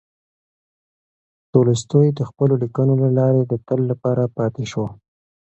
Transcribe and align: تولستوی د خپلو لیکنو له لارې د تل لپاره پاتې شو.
تولستوی 1.51 2.07
د 2.13 2.19
خپلو 2.29 2.53
لیکنو 2.63 2.93
له 3.03 3.09
لارې 3.17 3.41
د 3.45 3.53
تل 3.67 3.79
لپاره 3.91 4.23
پاتې 4.37 4.63
شو. 4.71 4.85